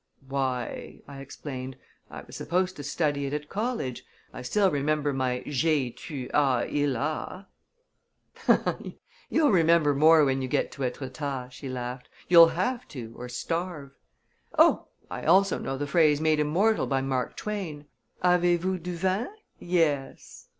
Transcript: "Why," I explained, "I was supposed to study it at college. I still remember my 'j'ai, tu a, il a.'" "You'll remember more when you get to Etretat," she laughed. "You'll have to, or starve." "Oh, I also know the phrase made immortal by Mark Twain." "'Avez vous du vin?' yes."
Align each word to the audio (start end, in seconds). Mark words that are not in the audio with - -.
"Why," 0.27 1.03
I 1.07 1.19
explained, 1.19 1.77
"I 2.09 2.23
was 2.23 2.35
supposed 2.35 2.75
to 2.77 2.83
study 2.83 3.27
it 3.27 3.33
at 3.35 3.49
college. 3.49 4.03
I 4.33 4.41
still 4.41 4.71
remember 4.71 5.13
my 5.13 5.43
'j'ai, 5.47 5.91
tu 5.91 6.27
a, 6.33 6.65
il 6.67 6.95
a.'" 6.95 7.45
"You'll 9.29 9.51
remember 9.51 9.93
more 9.93 10.25
when 10.25 10.41
you 10.41 10.47
get 10.47 10.71
to 10.71 10.81
Etretat," 10.83 11.51
she 11.51 11.69
laughed. 11.69 12.09
"You'll 12.27 12.47
have 12.57 12.87
to, 12.87 13.13
or 13.15 13.29
starve." 13.29 13.91
"Oh, 14.57 14.87
I 15.11 15.21
also 15.25 15.59
know 15.59 15.77
the 15.77 15.85
phrase 15.85 16.19
made 16.19 16.39
immortal 16.39 16.87
by 16.87 17.01
Mark 17.01 17.37
Twain." 17.37 17.85
"'Avez 18.23 18.57
vous 18.59 18.79
du 18.79 18.93
vin?' 18.93 19.29
yes." 19.59 20.47